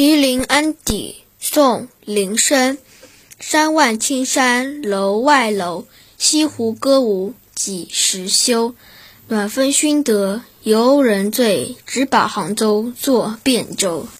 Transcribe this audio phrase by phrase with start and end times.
[0.00, 2.78] 题临安邸宋林升
[3.38, 5.84] 山外青山楼外楼，
[6.16, 8.74] 西湖歌舞几时休？
[9.28, 14.06] 暖风熏得游人醉，直把杭州作汴州。